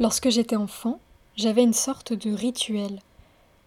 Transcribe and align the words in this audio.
Lorsque 0.00 0.30
j'étais 0.30 0.56
enfant, 0.56 0.98
j'avais 1.36 1.62
une 1.62 1.74
sorte 1.74 2.14
de 2.14 2.32
rituel. 2.32 3.00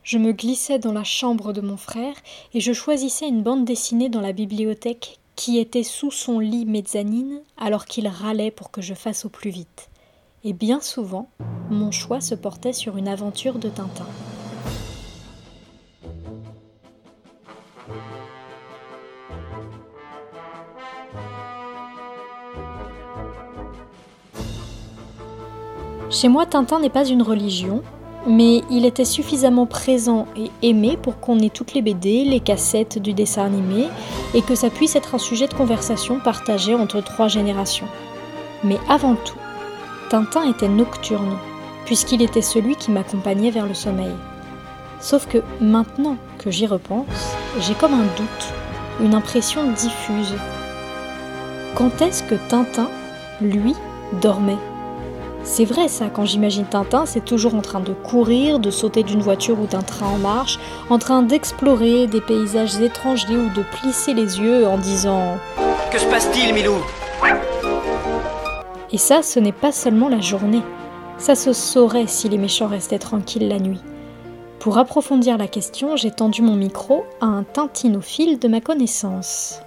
Je 0.01 0.17
me 0.17 0.31
glissais 0.31 0.79
dans 0.79 0.91
la 0.91 1.03
chambre 1.03 1.53
de 1.53 1.61
mon 1.61 1.77
frère 1.77 2.15
et 2.55 2.59
je 2.59 2.73
choisissais 2.73 3.27
une 3.27 3.43
bande 3.43 3.65
dessinée 3.65 4.09
dans 4.09 4.19
la 4.19 4.33
bibliothèque 4.33 5.19
qui 5.35 5.59
était 5.59 5.83
sous 5.83 6.09
son 6.09 6.39
lit 6.39 6.65
mezzanine 6.65 7.39
alors 7.55 7.85
qu'il 7.85 8.07
râlait 8.07 8.49
pour 8.49 8.71
que 8.71 8.81
je 8.81 8.95
fasse 8.95 9.25
au 9.25 9.29
plus 9.29 9.51
vite. 9.51 9.91
Et 10.43 10.53
bien 10.53 10.81
souvent, 10.81 11.29
mon 11.69 11.91
choix 11.91 12.19
se 12.19 12.33
portait 12.33 12.73
sur 12.73 12.97
une 12.97 13.07
aventure 13.07 13.59
de 13.59 13.69
Tintin. 13.69 14.07
Chez 26.13 26.27
moi, 26.27 26.45
Tintin 26.45 26.79
n'est 26.79 26.91
pas 26.91 27.05
une 27.05 27.23
religion, 27.23 27.81
mais 28.27 28.61
il 28.69 28.85
était 28.85 29.03
suffisamment 29.03 29.65
présent 29.65 30.27
et 30.37 30.51
aimé 30.61 30.95
pour 31.01 31.19
qu'on 31.19 31.39
ait 31.39 31.49
toutes 31.49 31.73
les 31.73 31.81
BD, 31.81 32.23
les 32.23 32.39
cassettes 32.39 32.99
du 32.99 33.13
dessin 33.13 33.45
animé, 33.45 33.87
et 34.35 34.43
que 34.43 34.53
ça 34.53 34.69
puisse 34.69 34.95
être 34.95 35.15
un 35.15 35.17
sujet 35.17 35.47
de 35.47 35.55
conversation 35.55 36.19
partagé 36.19 36.75
entre 36.75 37.01
trois 37.01 37.29
générations. 37.29 37.87
Mais 38.63 38.77
avant 38.87 39.15
tout, 39.15 39.39
Tintin 40.11 40.47
était 40.47 40.67
nocturne, 40.67 41.35
puisqu'il 41.85 42.21
était 42.21 42.43
celui 42.43 42.75
qui 42.75 42.91
m'accompagnait 42.91 43.49
vers 43.49 43.65
le 43.65 43.73
sommeil. 43.73 44.13
Sauf 44.99 45.27
que 45.27 45.39
maintenant 45.59 46.17
que 46.37 46.51
j'y 46.51 46.67
repense, 46.67 47.33
j'ai 47.59 47.73
comme 47.73 47.95
un 47.95 48.05
doute, 48.15 48.53
une 49.01 49.15
impression 49.15 49.71
diffuse. 49.71 50.35
Quand 51.73 52.03
est-ce 52.03 52.21
que 52.21 52.35
Tintin, 52.49 52.87
lui, 53.41 53.73
dormait? 54.21 54.59
C'est 55.43 55.65
vrai 55.65 55.87
ça, 55.87 56.09
quand 56.09 56.25
j'imagine 56.25 56.65
Tintin, 56.65 57.05
c'est 57.05 57.23
toujours 57.23 57.55
en 57.55 57.61
train 57.61 57.79
de 57.79 57.93
courir, 57.93 58.59
de 58.59 58.71
sauter 58.71 59.03
d'une 59.03 59.21
voiture 59.21 59.59
ou 59.59 59.67
d'un 59.67 59.81
train 59.81 60.07
en 60.07 60.17
marche, 60.17 60.57
en 60.89 60.97
train 60.97 61.21
d'explorer 61.21 62.07
des 62.07 62.21
paysages 62.21 62.79
étrangers 62.79 63.37
ou 63.37 63.49
de 63.49 63.61
plisser 63.61 64.13
les 64.13 64.39
yeux 64.39 64.67
en 64.67 64.77
disant 64.77 65.37
Que 65.91 65.99
se 65.99 66.05
passe-t-il, 66.05 66.53
Milou? 66.53 66.75
Et 68.91 68.97
ça, 68.97 69.23
ce 69.23 69.39
n'est 69.39 69.51
pas 69.51 69.71
seulement 69.71 70.07
la 70.07 70.21
journée. 70.21 70.61
Ça 71.17 71.35
se 71.35 71.51
saurait 71.51 72.07
si 72.07 72.29
les 72.29 72.37
méchants 72.37 72.67
restaient 72.67 72.99
tranquilles 72.99 73.47
la 73.47 73.59
nuit. 73.59 73.81
Pour 74.59 74.77
approfondir 74.77 75.37
la 75.37 75.47
question, 75.47 75.97
j'ai 75.97 76.11
tendu 76.11 76.41
mon 76.41 76.55
micro 76.55 77.03
à 77.19 77.25
un 77.25 77.43
tintinophile 77.43 78.39
de 78.39 78.47
ma 78.47 78.61
connaissance. 78.61 79.59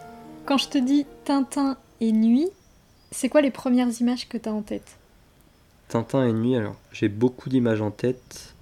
Quand 0.46 0.58
je 0.58 0.68
te 0.68 0.78
dis 0.78 1.06
Tintin 1.24 1.76
et 2.00 2.12
nuit, 2.12 2.48
c'est 3.10 3.28
quoi 3.28 3.40
les 3.40 3.50
premières 3.50 4.00
images 4.00 4.28
que 4.28 4.38
tu 4.38 4.48
as 4.48 4.52
en 4.52 4.62
tête? 4.62 4.96
Tintin 5.88 6.26
et 6.26 6.32
nuit, 6.32 6.56
alors 6.56 6.76
j'ai 6.92 7.08
beaucoup 7.08 7.48
d'images 7.48 7.80
en 7.80 7.90
tête. 7.90 8.54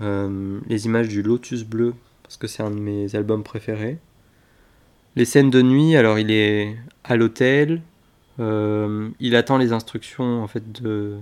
Euh, 0.00 0.60
les 0.68 0.86
images 0.86 1.08
du 1.08 1.22
Lotus 1.22 1.64
bleu, 1.64 1.94
parce 2.22 2.36
que 2.36 2.46
c'est 2.46 2.62
un 2.62 2.70
de 2.70 2.78
mes 2.78 3.14
albums 3.16 3.42
préférés. 3.42 3.98
Les 5.16 5.24
scènes 5.24 5.50
de 5.50 5.62
nuit, 5.62 5.96
alors 5.96 6.18
il 6.18 6.30
est 6.30 6.76
à 7.04 7.16
l'hôtel, 7.16 7.82
euh, 8.38 9.08
il 9.18 9.34
attend 9.34 9.56
les 9.56 9.72
instructions 9.72 10.42
en 10.42 10.46
fait 10.46 10.82
de, 10.82 11.16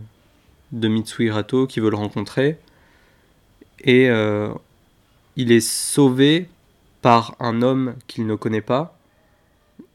de 0.73 0.89
Mitsui 0.89 1.31
Rato 1.31 1.67
qui 1.67 1.81
veut 1.81 1.91
le 1.91 1.97
rencontrer. 1.97 2.59
Et 3.81 4.11
euh, 4.11 4.53
il 5.37 5.53
est 5.53 5.61
sauvé 5.61 6.49
par 7.03 7.37
un 7.39 7.63
homme 7.63 7.95
qu'il 8.09 8.27
ne 8.27 8.35
connaît 8.35 8.61
pas. 8.61 8.99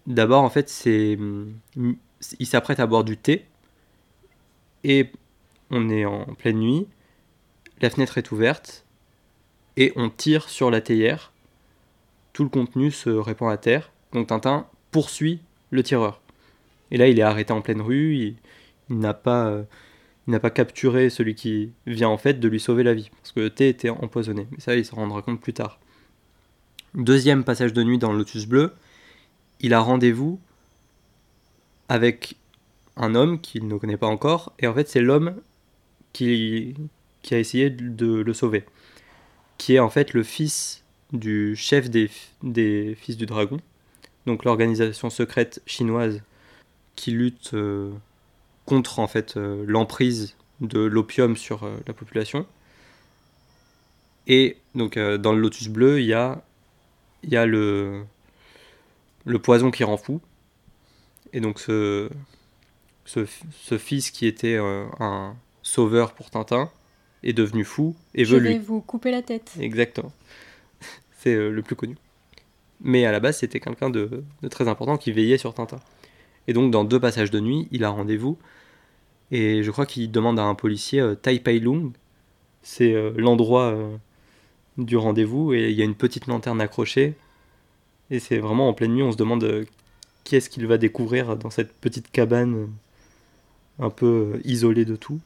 D'abord, 0.08 0.43
en 0.43 0.49
fait, 0.49 0.69
c'est 0.69 1.17
il 2.39 2.45
s'apprête 2.45 2.80
à 2.80 2.88
boire 2.88 3.03
du 3.03 3.17
thé 3.17 3.45
et 4.83 5.11
on 5.72 5.89
est 5.89 6.05
en 6.05 6.25
pleine 6.25 6.59
nuit, 6.59 6.88
la 7.81 7.89
fenêtre 7.89 8.17
est 8.17 8.31
ouverte, 8.31 8.86
et 9.77 9.94
on 9.95 10.09
tire 10.09 10.49
sur 10.49 10.69
la 10.71 10.81
théière. 10.81 11.31
Tout 12.33 12.44
le 12.44 12.49
contenu 12.49 12.91
se 12.91 13.09
répand 13.09 13.52
à 13.52 13.58
terre, 13.58 13.91
donc 14.14 14.27
Tintin 14.27 14.67
poursuit 14.92 15.42
le 15.71 15.83
tireur. 15.83 16.21
Et 16.92 16.98
là, 16.98 17.08
il 17.08 17.20
est 17.20 17.23
arrêté 17.23 17.54
en 17.54 17.61
pleine 17.61 17.81
rue, 17.81 18.15
il, 18.15 18.36
n'a 18.89 19.14
pas, 19.14 19.48
euh, 19.48 19.64
n'a 20.27 20.39
pas 20.39 20.49
capturé 20.49 21.09
celui 21.09 21.36
qui 21.36 21.71
vient 21.86 22.09
en 22.09 22.17
fait 22.17 22.39
de 22.39 22.48
lui 22.48 22.59
sauver 22.59 22.83
la 22.83 22.93
vie, 22.93 23.09
parce 23.17 23.31
que 23.31 23.39
le 23.39 23.49
thé 23.49 23.70
était 23.70 23.89
empoisonné. 23.89 24.48
Mais 24.52 24.59
ça, 24.59 24.75
il 24.75 24.86
se 24.86 24.95
rendra 24.95 25.21
compte 25.21 25.42
plus 25.42 25.54
tard. 25.54 25.80
Deuxième 26.95 27.43
passage 27.43 27.73
de 27.73 27.83
nuit 27.83 27.99
dans 27.99 28.11
le 28.11 28.17
Lotus 28.17 28.48
Bleu, 28.48 28.73
il 29.59 29.73
a 29.73 29.80
rendez-vous 29.80 30.39
avec 31.87 32.36
un 32.99 33.15
homme 33.15 33.39
qu'il 33.39 33.67
ne 33.67 33.77
connaît 33.77 33.98
pas 33.98 34.08
encore, 34.08 34.54
et 34.60 34.67
en 34.67 34.73
fait 34.73 34.87
c'est 34.87 35.02
l'homme 35.02 35.36
qui, 36.14 36.76
a 37.32 37.37
essayé 37.37 37.70
de 37.70 38.21
le 38.21 38.33
sauver, 38.33 38.65
qui 39.58 39.76
est 39.76 39.80
en 39.80 39.89
fait 39.89 40.14
le 40.14 40.23
fils 40.23 40.83
du 41.14 41.55
chef 41.55 41.89
des, 41.89 42.10
Fils 42.95 43.17
du 43.17 43.26
Dragon, 43.26 43.60
donc 44.26 44.43
l'organisation 44.43 45.10
secrète 45.10 45.61
chinoise 45.65 46.21
qui 46.95 47.11
lutte 47.11 47.54
euh, 47.54 47.92
contre 48.65 48.99
en 48.99 49.08
fait 49.08 49.37
euh, 49.37 49.64
l'emprise 49.66 50.36
de 50.60 50.80
l'opium 50.80 51.37
sur 51.37 51.64
euh, 51.64 51.77
la 51.87 51.93
population. 51.93 52.45
Et 54.27 54.58
donc 54.76 54.99
dans 54.99 55.33
le 55.33 55.39
lotus 55.39 55.70
bleu, 55.70 55.99
il 55.99 56.05
y 56.05 56.14
a, 56.14 56.43
y 57.23 57.36
a 57.36 57.48
le, 57.48 58.04
le 59.26 59.39
poison 59.39 59.71
qui 59.71 59.83
rend 59.83 59.98
fou. 59.98 60.21
Et 61.33 61.39
donc 61.39 61.60
ce, 61.60 62.11
ce, 63.09 63.77
fils 63.77 64.11
qui 64.11 64.27
était 64.27 64.55
euh, 64.55 64.86
un 64.99 65.36
sauveur 65.64 66.14
pour 66.14 66.30
Tintin 66.30 66.70
est 67.23 67.33
devenu 67.33 67.64
fou 67.64 67.95
et 68.14 68.23
Je 68.23 68.36
veut 68.36 68.42
vais 68.42 68.53
lui. 68.53 68.59
vous 68.59 68.81
couper 68.81 69.11
la 69.11 69.21
tête. 69.21 69.53
Exactement. 69.59 70.11
C'est 71.19 71.33
euh, 71.33 71.49
le 71.49 71.61
plus 71.61 71.75
connu. 71.75 71.95
Mais 72.81 73.05
à 73.05 73.11
la 73.11 73.19
base, 73.19 73.39
c'était 73.39 73.59
quelqu'un 73.59 73.89
de, 73.89 74.23
très 74.49 74.67
important 74.67 74.98
qui 74.98 75.11
veillait 75.11 75.37
sur 75.37 75.53
Tintin. 75.53 75.80
Et 76.48 76.53
donc, 76.53 76.71
dans 76.71 76.83
deux 76.83 76.99
passages 76.99 77.31
de 77.31 77.39
nuit, 77.39 77.67
il 77.71 77.83
a 77.83 77.89
rendez-vous. 77.89 78.37
Et 79.31 79.64
je 79.64 79.71
crois 79.71 79.86
qu'il 79.86 80.11
demande 80.11 80.39
à 80.39 80.43
un 80.43 80.55
policier 80.55 81.02
euh, 81.02 81.15
Tai 81.15 81.39
Pai 81.39 81.59
Lung. 81.59 81.92
C'est 82.61 82.93
l'endroit 83.15 83.77
du 84.77 84.98
rendez-vous. 84.98 85.53
Et 85.53 85.69
il 85.69 85.77
y 85.77 85.81
a 85.81 85.86
une 85.86 85.95
petite 85.95 86.27
lanterne 86.27 86.59
accrochée. 86.59 87.15
Et 88.11 88.19
c'est 88.19 88.37
vraiment 88.37 88.67
en 88.67 88.73
pleine 88.73 88.93
nuit, 88.93 89.02
on 89.02 89.14
se 89.14 89.17
demande 89.17 89.65
qui 90.25 90.36
est-ce 90.36 90.49
qu'il 90.49 90.67
va 90.67 90.77
découvrir 90.77 91.37
dans 91.37 91.49
cette 91.49 91.71
petite 91.71 92.11
cabane 92.11 92.67
un 93.80 93.90
peu 93.90 94.34
euh, 94.36 94.42
isolé 94.44 94.86
de 94.86 94.95
tout. 94.95 95.20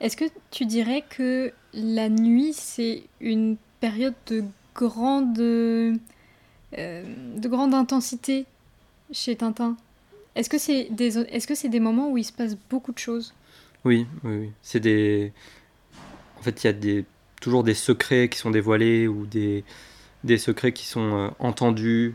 Est-ce 0.00 0.16
que 0.16 0.26
tu 0.50 0.66
dirais 0.66 1.04
que 1.08 1.52
la 1.72 2.08
nuit, 2.08 2.52
c'est 2.52 3.02
une 3.20 3.56
période 3.80 4.14
de 4.26 4.44
grande, 4.74 5.38
euh, 5.38 5.94
de 6.72 7.48
grande 7.48 7.74
intensité 7.74 8.46
chez 9.10 9.36
Tintin? 9.36 9.76
Est-ce 10.34 10.50
que 10.50 10.58
c'est 10.58 10.88
des, 10.90 11.18
est-ce 11.18 11.46
que 11.46 11.54
c'est 11.54 11.70
des 11.70 11.80
moments 11.80 12.10
où 12.10 12.18
il 12.18 12.24
se 12.24 12.32
passe 12.32 12.56
beaucoup 12.68 12.92
de 12.92 12.98
choses? 12.98 13.32
Oui, 13.84 14.06
oui, 14.22 14.36
oui. 14.36 14.50
C'est 14.62 14.80
des. 14.80 15.32
En 16.38 16.42
fait, 16.42 16.62
il 16.62 16.66
y 16.66 16.70
a 16.70 16.74
des, 16.74 17.04
toujours 17.40 17.64
des 17.64 17.74
secrets 17.74 18.28
qui 18.28 18.38
sont 18.38 18.50
dévoilés 18.50 19.08
ou 19.08 19.24
des, 19.24 19.64
des 20.24 20.36
secrets 20.36 20.72
qui 20.72 20.86
sont 20.86 21.14
euh, 21.14 21.28
entendus 21.38 22.14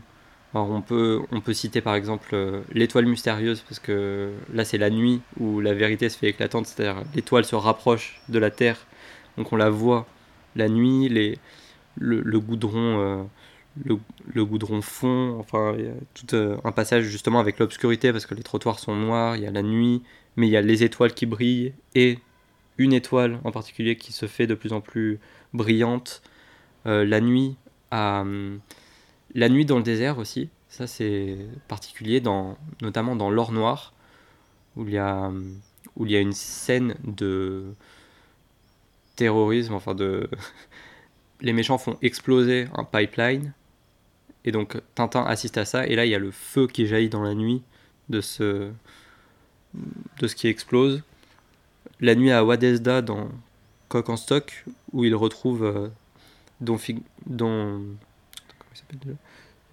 on 0.54 0.82
peut, 0.82 1.52
citer 1.52 1.80
par 1.80 1.94
exemple 1.94 2.30
euh, 2.34 2.60
l'étoile 2.72 3.06
mystérieuse, 3.06 3.60
parce 3.60 3.78
que 3.78 4.30
là 4.52 4.64
c'est 4.64 4.78
la 4.78 4.90
nuit 4.90 5.20
où 5.40 5.60
la 5.60 5.74
vérité 5.74 6.08
se 6.08 6.18
fait 6.18 6.28
éclatante, 6.28 6.66
c'est-à-dire 6.66 7.02
l'étoile 7.14 7.44
se 7.44 7.54
rapproche 7.54 8.20
de 8.28 8.38
la 8.38 8.50
Terre, 8.50 8.86
donc 9.38 9.52
on 9.52 9.56
la 9.56 9.70
voit 9.70 10.06
la 10.54 10.68
nuit, 10.68 11.08
le, 11.96 12.40
goudron, 12.40 13.00
euh, 13.00 13.22
le, 14.34 14.44
goudron 14.44 14.82
fond, 14.82 15.38
enfin 15.38 15.74
y 15.78 15.86
a 15.86 15.92
tout 16.12 16.34
euh, 16.34 16.58
un 16.64 16.72
passage 16.72 17.04
justement 17.04 17.40
avec 17.40 17.58
l'obscurité, 17.58 18.12
parce 18.12 18.26
que 18.26 18.34
les 18.34 18.42
trottoirs 18.42 18.78
sont 18.78 18.94
noirs, 18.94 19.36
il 19.36 19.42
y 19.42 19.46
a 19.46 19.50
la 19.50 19.62
nuit, 19.62 20.02
mais 20.36 20.48
il 20.48 20.50
y 20.50 20.56
a 20.56 20.62
les 20.62 20.82
étoiles 20.82 21.14
qui 21.14 21.24
brillent, 21.24 21.72
et 21.94 22.18
une 22.76 22.92
étoile 22.92 23.38
en 23.44 23.52
particulier 23.52 23.96
qui 23.96 24.12
se 24.12 24.26
fait 24.26 24.46
de 24.46 24.54
plus 24.54 24.72
en 24.72 24.80
plus 24.82 25.18
brillante. 25.54 26.22
la 26.84 27.20
nuit 27.20 27.56
à 27.90 28.24
la 29.34 29.48
nuit 29.48 29.64
dans 29.64 29.76
le 29.76 29.82
désert 29.82 30.18
aussi, 30.18 30.48
ça 30.68 30.86
c'est 30.86 31.38
particulier, 31.68 32.20
dans, 32.20 32.56
notamment 32.80 33.16
dans 33.16 33.30
l'or 33.30 33.52
noir, 33.52 33.92
où 34.76 34.86
il, 34.86 34.94
y 34.94 34.98
a, 34.98 35.30
une 35.98 36.32
scène 36.32 36.96
de 37.04 37.74
terrorisme, 39.16 39.74
enfin 39.74 39.94
de... 39.94 40.28
Les 41.40 41.52
méchants 41.52 41.78
font 41.78 41.98
exploser 42.02 42.68
un 42.74 42.84
pipeline, 42.84 43.52
et 44.44 44.52
donc 44.52 44.80
Tintin 44.94 45.24
assiste 45.24 45.58
à 45.58 45.64
ça, 45.64 45.86
et 45.86 45.96
là 45.96 46.06
il 46.06 46.10
y 46.10 46.14
a 46.14 46.18
le 46.18 46.30
feu 46.30 46.66
qui 46.66 46.86
jaillit 46.86 47.08
dans 47.08 47.22
la 47.22 47.34
nuit 47.34 47.62
de 48.08 48.20
ce, 48.20 48.70
qui 50.36 50.48
explose. 50.48 51.02
La 52.00 52.14
nuit 52.14 52.30
à 52.30 52.44
Wadesda 52.44 53.02
dans 53.02 53.28
Coq 53.88 54.08
en 54.08 54.16
stock, 54.16 54.64
où 54.92 55.04
il 55.04 55.14
retrouve 55.14 55.64
euh, 55.64 55.88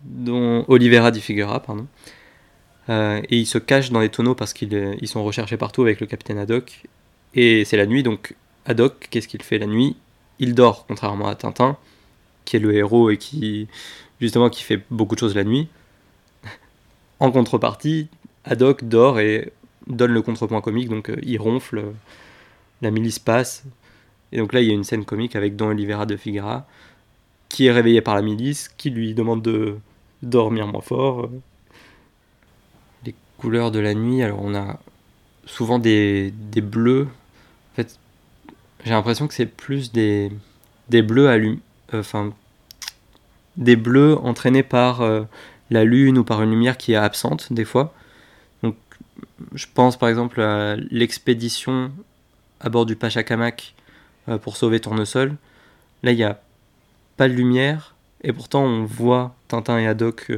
dont 0.03 0.65
Olivera 0.67 1.11
di 1.11 1.21
Figuera, 1.21 1.59
pardon. 1.59 1.87
Euh, 2.89 3.21
et 3.29 3.37
ils 3.37 3.45
se 3.45 3.57
cachent 3.57 3.91
dans 3.91 3.99
les 3.99 4.09
tonneaux 4.09 4.35
parce 4.35 4.53
qu'ils 4.53 4.97
ils 4.99 5.07
sont 5.07 5.23
recherchés 5.23 5.57
partout 5.57 5.83
avec 5.83 5.99
le 5.99 6.07
capitaine 6.07 6.37
Haddock. 6.37 6.83
Et 7.35 7.65
c'est 7.65 7.77
la 7.77 7.85
nuit, 7.85 8.03
donc 8.03 8.35
Haddock, 8.65 9.07
qu'est-ce 9.09 9.27
qu'il 9.27 9.43
fait 9.43 9.59
la 9.59 9.67
nuit? 9.67 9.95
Il 10.39 10.55
dort, 10.55 10.85
contrairement 10.87 11.27
à 11.27 11.35
Tintin, 11.35 11.77
qui 12.45 12.55
est 12.55 12.59
le 12.59 12.73
héros 12.73 13.09
et 13.09 13.17
qui, 13.17 13.67
justement, 14.19 14.49
qui 14.49 14.63
fait 14.63 14.81
beaucoup 14.89 15.15
de 15.15 15.19
choses 15.19 15.35
la 15.35 15.43
nuit. 15.43 15.67
En 17.19 17.31
contrepartie, 17.31 18.07
Haddock 18.45 18.85
dort 18.85 19.19
et 19.19 19.51
donne 19.87 20.11
le 20.11 20.21
contrepoint 20.21 20.61
comique, 20.61 20.87
donc 20.87 21.09
euh, 21.09 21.17
il 21.21 21.37
ronfle, 21.37 21.83
la 22.81 22.91
milice 22.91 23.19
passe. 23.19 23.65
Et 24.31 24.37
donc 24.37 24.53
là, 24.53 24.61
il 24.61 24.67
y 24.67 24.71
a 24.71 24.73
une 24.73 24.83
scène 24.83 25.03
comique 25.03 25.35
avec 25.35 25.55
Don 25.55 25.67
Oliveira 25.67 26.05
de 26.05 26.15
Figuera, 26.15 26.65
qui 27.49 27.65
est 27.65 27.71
réveillé 27.71 28.01
par 28.01 28.15
la 28.15 28.21
milice, 28.21 28.69
qui 28.77 28.89
lui 28.91 29.13
demande 29.13 29.41
de 29.41 29.77
dormir 30.21 30.67
moins 30.67 30.81
fort. 30.81 31.29
Les 33.05 33.15
couleurs 33.37 33.71
de 33.71 33.79
la 33.79 33.93
nuit, 33.93 34.21
alors 34.21 34.39
on 34.41 34.55
a 34.55 34.79
souvent 35.45 35.79
des, 35.79 36.31
des 36.31 36.61
bleus. 36.61 37.07
En 37.73 37.75
fait, 37.75 37.99
j'ai 38.85 38.91
l'impression 38.91 39.27
que 39.27 39.33
c'est 39.33 39.45
plus 39.45 39.91
des, 39.91 40.31
des 40.89 41.01
bleus 41.01 41.27
allum, 41.27 41.59
euh, 41.93 42.01
enfin, 42.01 42.33
des 43.57 43.75
bleus 43.75 44.17
entraînés 44.17 44.63
par 44.63 45.01
euh, 45.01 45.23
la 45.69 45.83
lune 45.83 46.17
ou 46.19 46.23
par 46.23 46.41
une 46.43 46.51
lumière 46.51 46.77
qui 46.77 46.93
est 46.93 46.97
absente 46.97 47.51
des 47.51 47.65
fois. 47.65 47.93
Donc, 48.63 48.75
je 49.53 49.65
pense 49.73 49.97
par 49.97 50.09
exemple 50.09 50.39
à 50.41 50.75
l'expédition 50.75 51.91
à 52.59 52.69
bord 52.69 52.85
du 52.85 52.95
Pachacamac 52.95 53.73
euh, 54.27 54.37
pour 54.37 54.55
sauver 54.55 54.79
Tournesol. 54.79 55.35
Là, 56.03 56.11
il 56.11 56.17
n'y 56.17 56.23
a 56.23 56.39
pas 57.19 57.27
de 57.27 57.33
lumière 57.33 57.95
et 58.23 58.31
pourtant 58.31 58.63
on 58.63 58.85
voit 58.85 59.35
Tintin 59.49 59.77
et 59.77 59.87
Haddock 59.87 60.31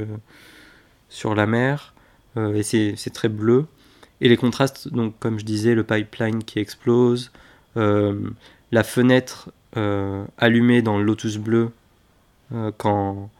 sur 1.08 1.34
la 1.36 1.46
mer 1.46 1.94
et 2.36 2.62
c'est 2.64 3.12
très 3.14 3.28
bleu. 3.28 3.66
Et 4.20 4.28
les 4.28 4.36
contrastes, 4.36 4.88
donc 4.88 5.18
comme 5.18 5.38
je 5.40 5.44
disais, 5.44 5.74
le 5.74 5.82
pipeline 5.82 6.44
qui 6.44 6.60
explose, 6.60 7.32
euh, 7.76 8.30
la 8.70 8.84
fenêtre 8.84 9.50
euh, 9.76 10.24
allumée 10.38 10.80
dans 10.80 10.96
le 10.96 11.04
Lotus 11.04 11.38
bleu 11.38 11.72
euh, 12.52 12.70
quand, 12.78 13.30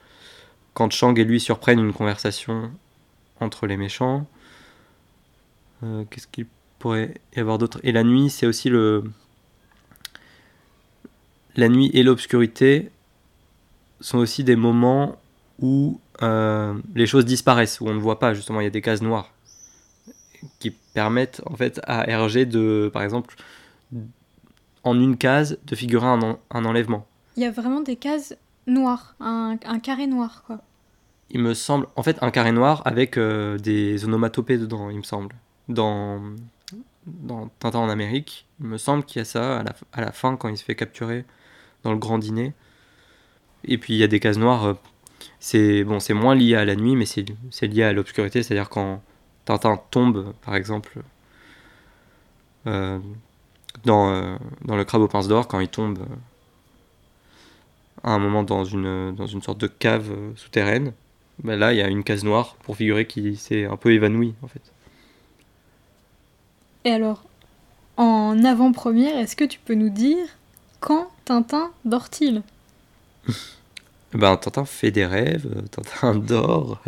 quand 0.75 0.91
Chang 0.91 1.15
et 1.15 1.25
lui 1.25 1.39
surprennent 1.39 1.79
une 1.79 1.93
conversation 1.93 2.73
entre 3.41 3.67
les 3.67 3.77
méchants. 3.77 4.27
Qu'est-ce 6.11 6.29
qu'il 6.29 6.47
pourrait 6.79 7.15
y 7.35 7.41
avoir 7.41 7.59
d'autre? 7.59 7.81
Et 7.83 7.91
la 7.91 8.05
nuit, 8.05 8.31
c'est 8.31 8.47
aussi 8.47 8.69
le. 8.69 9.03
La 11.57 11.69
nuit 11.69 11.91
et 11.93 12.05
l'obscurité 12.05 12.93
sont 14.03 14.19
aussi 14.19 14.45
des 14.45 14.57
moments 14.57 15.17
où 15.61 16.01
les 16.95 17.07
choses 17.07 17.25
disparaissent, 17.25 17.81
où 17.81 17.89
on 17.89 17.95
ne 17.95 18.01
voit 18.01 18.19
pas, 18.19 18.35
justement, 18.35 18.61
il 18.61 18.65
y 18.65 18.67
a 18.67 18.71
des 18.71 18.83
cases 18.83 19.03
noires 19.03 19.33
qui 20.59 20.71
permettent 20.71 21.43
en 21.47 21.57
fait 21.57 21.81
à 21.85 22.03
RG 22.03 22.47
de, 22.47 22.91
par 22.93 23.03
exemple, 23.03 23.37
en 24.85 24.99
une 24.99 25.17
case, 25.17 25.59
de 25.65 25.75
figurer 25.75 26.07
un, 26.07 26.39
un 26.51 26.65
enlèvement. 26.65 27.07
Il 27.37 27.43
y 27.43 27.47
a 27.47 27.51
vraiment 27.51 27.81
des 27.81 27.97
cases 27.97 28.37
noires, 28.67 29.15
un, 29.21 29.57
un, 29.65 29.79
carré 29.79 30.07
noir, 30.07 30.43
quoi. 30.47 30.59
Il 31.31 31.41
me 31.41 31.55
semble, 31.55 31.87
en 31.97 32.03
fait, 32.03 32.19
un 32.23 32.31
carré 32.31 32.53
noir 32.53 32.83
avec 32.85 33.17
euh, 33.17 33.57
des 33.59 34.05
onomatopées 34.05 34.59
dedans, 34.59 34.91
il 34.91 34.99
me 34.99 35.03
semble. 35.03 35.35
Dans, 35.69 36.21
dans 37.07 37.49
Tintin 37.59 37.79
en 37.79 37.89
Amérique, 37.89 38.47
il 38.61 38.67
me 38.67 38.77
semble 38.77 39.05
qu'il 39.05 39.21
y 39.21 39.23
a 39.23 39.25
ça 39.25 39.61
à 39.61 39.63
la, 39.63 39.75
à 39.93 40.01
la, 40.03 40.13
fin 40.13 40.37
quand 40.37 40.49
il 40.49 40.59
se 40.59 40.65
fait 40.65 40.75
capturer 40.75 41.25
dans 41.85 41.93
le 41.93 41.99
grand 41.99 42.19
dîner. 42.19 42.53
Et 43.65 43.79
puis 43.79 43.95
il 43.95 43.99
y 43.99 44.03
a 44.03 44.09
des 44.09 44.21
cases 44.21 44.39
noires. 44.39 44.65
Euh, 44.65 44.75
c'est 45.41 45.85
bon, 45.85 45.99
moins 46.15 46.35
lié 46.35 46.55
à 46.55 46.65
la 46.65 46.77
nuit, 46.77 46.95
mais 46.95 47.05
c'est 47.05 47.67
lié 47.67 47.83
à 47.83 47.93
l'obscurité, 47.93 48.43
c'est-à-dire 48.43 48.69
quand 48.69 49.03
Tintin 49.45 49.81
tombe, 49.91 50.33
par 50.45 50.55
exemple, 50.55 51.01
euh, 52.69 52.99
dans, 53.85 54.11
euh, 54.11 54.37
dans 54.65 54.77
le 54.77 54.85
crabe 54.85 55.03
aux 55.03 55.09
pinces 55.09 55.27
d'or, 55.27 55.49
quand 55.49 55.59
il 55.59 55.69
tombe 55.69 55.99
à 58.05 58.13
un 58.13 58.19
moment 58.21 58.45
dans 58.45 58.65
une, 58.65 59.15
dans 59.17 59.27
une 59.27 59.43
sorte 59.43 59.59
de 59.59 59.67
cave 59.67 60.13
souterraine, 60.37 60.93
ben 61.43 61.59
là, 61.59 61.73
il 61.73 61.79
y 61.79 61.83
a 61.83 61.89
une 61.89 62.05
case 62.05 62.23
noire 62.23 62.57
pour 62.63 62.77
figurer 62.77 63.07
qu'il 63.07 63.37
s'est 63.37 63.65
un 63.65 63.77
peu 63.77 63.93
évanoui, 63.93 64.35
en 64.43 64.47
fait. 64.47 64.63
Et 66.85 66.91
alors, 66.91 67.25
en 67.97 68.45
avant-première, 68.45 69.19
est-ce 69.19 69.37
que 69.37 69.45
tu 69.45 69.59
peux 69.59 69.75
nous 69.75 69.91
dire 69.91 70.27
quand 70.81 71.09
Tintin 71.25 71.71
dort-il? 71.85 72.43
Ben, 74.15 74.37
Tintin 74.37 74.67
fait 74.67 74.91
des 74.91 75.07
rêves, 75.07 75.49
Tintin 75.71 76.15
dort. 76.15 76.83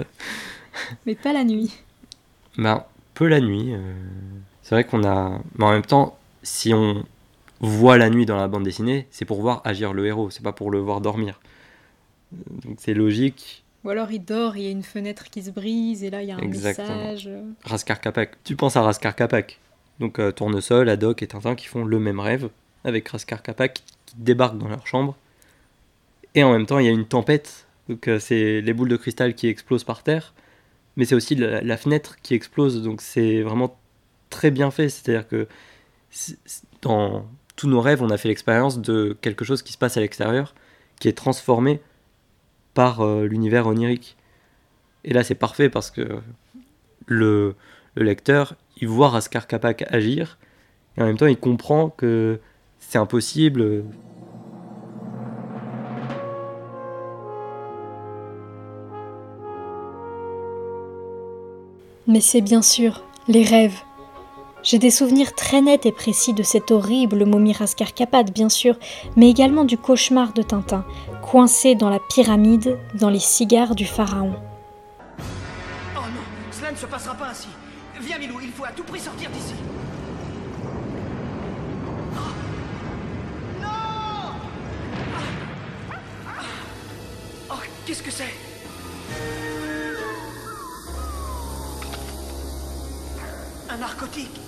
Mais 1.07 1.15
pas 1.15 1.33
la 1.33 1.43
nuit. 1.43 1.73
Ben, 2.59 2.85
peu 3.15 3.29
la 3.29 3.41
nuit. 3.41 3.73
Euh, 3.73 3.95
c'est 4.63 4.75
vrai 4.75 4.85
qu'on 4.85 5.05
a. 5.05 5.41
Mais 5.57 5.65
en 5.65 5.71
même 5.71 5.87
temps, 5.87 6.19
si 6.43 6.75
on 6.75 7.03
voit 7.61 7.97
la 7.97 8.11
nuit 8.11 8.27
dans 8.27 8.37
la 8.37 8.47
bande 8.47 8.65
dessinée, 8.65 9.07
c'est 9.11 9.25
pour 9.25 9.41
voir 9.41 9.63
agir 9.65 9.95
le 9.95 10.07
héros, 10.07 10.29
c'est 10.29 10.43
pas 10.43 10.53
pour 10.53 10.71
le 10.71 10.79
voir 10.81 11.01
dormir. 11.01 11.41
Donc 12.33 12.77
c'est 12.79 12.93
logique. 12.93 13.65
Ou 13.85 13.91
alors 13.91 14.11
il 14.11 14.23
dort, 14.23 14.57
il 14.57 14.65
y 14.65 14.67
a 14.67 14.71
une 14.71 14.83
fenêtre 14.83 15.31
qui 15.31 15.43
se 15.43 15.51
brise 15.51 16.05
et 16.05 16.11
là 16.11 16.23
il 16.23 16.29
y 16.29 16.33
a 16.33 16.37
un 16.37 16.41
Exactement. 16.41 16.89
message. 16.89 17.31
Raskar 17.65 18.01
Kapak. 18.01 18.37
Tu 18.45 18.57
penses 18.57 18.77
à 18.77 18.83
Raskar 18.83 19.15
Kapak. 19.17 19.61
Donc 20.01 20.19
euh, 20.19 20.31
Tournesol, 20.33 20.89
Haddock 20.91 21.23
et 21.23 21.27
Tintin 21.27 21.55
qui 21.55 21.67
font 21.67 21.85
le 21.85 21.99
même 21.99 22.21
rêve 22.21 22.51
avec 22.85 23.09
Raskar 23.09 23.43
Kapak 23.43 23.83
qui 24.05 24.15
débarquent 24.19 24.59
dans 24.59 24.69
leur 24.69 24.87
chambre. 24.87 25.17
Et 26.35 26.43
en 26.43 26.53
même 26.53 26.67
temps, 26.67 26.79
il 26.79 26.87
y 26.87 26.89
a 26.89 26.93
une 26.93 27.07
tempête. 27.07 27.67
Donc 27.89 28.09
euh, 28.09 28.19
c'est 28.19 28.61
les 28.61 28.73
boules 28.73 28.89
de 28.89 28.97
cristal 28.97 29.35
qui 29.35 29.49
explosent 29.49 29.85
par 29.85 30.03
terre 30.03 30.35
mais 30.97 31.05
c'est 31.05 31.15
aussi 31.15 31.35
la, 31.35 31.77
fenêtre 31.77 32.17
qui 32.23 32.35
explose, 32.35 32.83
donc 32.83 33.01
c'est 33.01 33.43
vraiment 33.43 33.77
très 34.31 34.51
bien 34.51 34.71
fait. 34.71 34.89
C'est-à-dire 34.89 35.27
que 35.27 35.49
dans 36.83 37.27
tous 37.57 37.69
nos 37.69 37.81
rêves, 37.81 38.03
on 38.03 38.11
a 38.11 38.17
fait 38.17 38.29
l'expérience 38.29 38.81
de 38.81 39.17
quelque 39.21 39.45
chose 39.45 39.63
qui 39.63 39.73
se 39.73 39.79
passe 39.79 39.97
à 39.97 40.01
l'extérieur, 40.01 40.55
qui 41.01 41.09
est 41.09 41.13
transformé 41.17 41.81
par 42.75 43.01
euh, 43.01 43.27
l'univers 43.27 43.67
onirique. 43.67 44.17
Et 45.05 45.13
là, 45.13 45.25
c'est 45.25 45.35
parfait 45.35 45.69
parce 45.69 45.91
que 45.91 46.21
le, 47.07 47.55
le, 47.97 48.05
lecteur, 48.05 48.55
il 48.77 48.89
voit 48.89 49.09
Raskar 49.09 49.47
Kapak 49.47 49.85
agir, 49.93 50.39
et 50.97 51.03
en 51.03 51.07
même 51.07 51.17
temps, 51.17 51.27
il 51.27 51.37
comprend 51.37 51.91
que 51.91 52.39
c'est 52.79 52.99
impossible, 52.99 53.85
Mais 62.07 62.21
c'est 62.21 62.43
bien 62.43 62.63
sûr 62.63 63.03
les 63.29 63.45
rêves. 63.45 63.81
J'ai 64.63 64.79
des 64.79 64.91
souvenirs 64.91 65.35
très 65.35 65.61
nets 65.61 65.87
et 65.87 65.93
précis 65.93 66.33
de 66.33 66.43
cette 66.43 66.71
horrible 66.71 67.25
momie 67.27 67.53
Rascarcapade, 67.53 68.31
bien 68.31 68.49
sûr, 68.49 68.77
mais 69.17 69.29
également 69.31 69.65
du 69.65 69.77
cauchemar 69.77 70.33
de 70.33 70.43
Tintin, 70.43 70.85
coincé 71.23 71.75
dans 71.75 71.91
la 71.91 71.99
pyramide, 71.99 72.79
dans 72.95 73.11
les 73.11 73.21
cigares 73.21 73.75
du 73.75 73.85
pharaon. 73.85 74.35
Oh 75.97 76.01
non, 76.01 76.23
cela 76.51 76.73
ne 76.73 76.77
se 76.77 76.87
passera 76.87 77.15
pas 77.15 77.29
ainsi. 77.31 77.49
Viens, 78.01 78.19
Milou, 78.19 78.41
il 78.43 78.51
faut 78.51 78.65
à 78.65 78.73
tout 78.73 78.85
prix 78.85 79.01
sortir 79.01 79.31
d'ici. 79.31 79.55
Non 83.61 83.69
Oh, 87.51 87.61
qu'est-ce 87.87 88.03
que 88.03 88.11
c'est? 88.11 88.35
Narcotique 93.85 94.44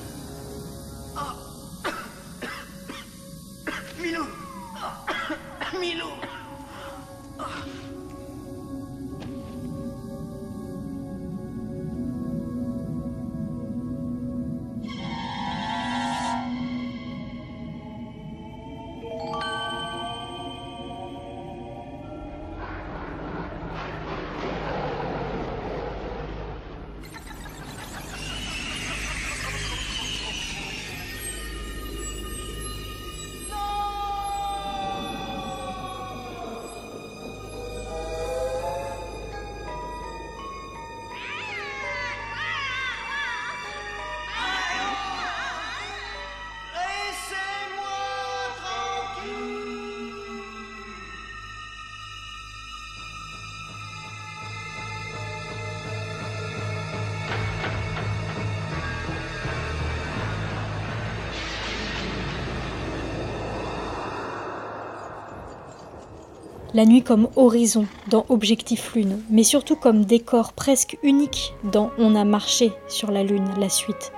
La 66.76 66.84
nuit 66.84 67.00
comme 67.00 67.28
horizon 67.36 67.86
dans 68.10 68.26
Objectif 68.28 68.94
Lune, 68.94 69.22
mais 69.30 69.44
surtout 69.44 69.76
comme 69.76 70.04
décor 70.04 70.52
presque 70.52 70.98
unique 71.02 71.54
dans 71.64 71.90
On 71.96 72.14
a 72.14 72.26
marché 72.26 72.70
sur 72.86 73.10
la 73.10 73.22
Lune, 73.22 73.48
la 73.58 73.70
suite. 73.70 74.12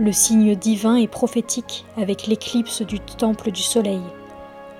Le 0.00 0.10
signe 0.10 0.56
divin 0.56 0.96
et 0.96 1.06
prophétique 1.06 1.84
avec 1.96 2.26
l'éclipse 2.26 2.82
du 2.82 2.98
temple 2.98 3.52
du 3.52 3.62
soleil. 3.62 4.00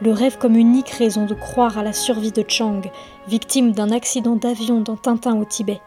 Le 0.00 0.10
rêve 0.10 0.36
comme 0.36 0.56
unique 0.56 0.90
raison 0.90 1.26
de 1.26 1.34
croire 1.34 1.78
à 1.78 1.84
la 1.84 1.92
survie 1.92 2.32
de 2.32 2.44
Chang, 2.48 2.82
victime 3.28 3.70
d'un 3.70 3.92
accident 3.92 4.34
d'avion 4.34 4.80
dans 4.80 4.96
Tintin 4.96 5.38
au 5.38 5.44
Tibet. 5.44 5.80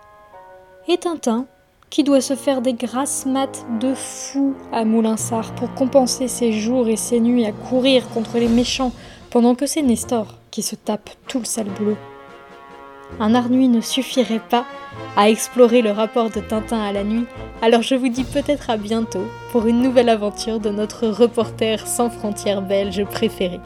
Et 0.87 0.99
Tintin, 0.99 1.47
qui 1.89 2.05
doit 2.05 2.21
se 2.21 2.37
faire 2.37 2.61
des 2.61 2.75
grasses 2.75 3.25
maths 3.25 3.65
de 3.81 3.93
fou 3.93 4.53
à 4.71 4.85
Moulinsart 4.85 5.53
pour 5.55 5.73
compenser 5.73 6.29
ses 6.29 6.53
jours 6.53 6.87
et 6.87 6.95
ses 6.95 7.19
nuits 7.19 7.45
à 7.45 7.51
courir 7.51 8.07
contre 8.07 8.37
les 8.37 8.47
méchants 8.47 8.93
pendant 9.31 9.53
que 9.53 9.65
c'est 9.65 9.81
Nestor 9.81 10.38
qui 10.51 10.61
se 10.61 10.75
tape 10.75 11.09
tout 11.27 11.39
le 11.39 11.45
sale 11.45 11.67
boulot. 11.67 11.97
Un 13.19 13.33
Arnuit 13.33 13.67
ne 13.67 13.81
suffirait 13.81 14.41
pas 14.49 14.65
à 15.17 15.29
explorer 15.29 15.81
le 15.81 15.91
rapport 15.91 16.29
de 16.29 16.39
Tintin 16.39 16.79
à 16.79 16.91
la 16.91 17.03
nuit, 17.03 17.25
alors 17.61 17.81
je 17.81 17.95
vous 17.95 18.09
dis 18.09 18.23
peut-être 18.23 18.69
à 18.69 18.77
bientôt 18.77 19.25
pour 19.51 19.65
une 19.67 19.81
nouvelle 19.81 20.09
aventure 20.09 20.59
de 20.59 20.69
notre 20.69 21.07
reporter 21.07 21.87
sans 21.87 22.09
frontières 22.09 22.61
belge 22.61 23.03
préféré. 23.05 23.59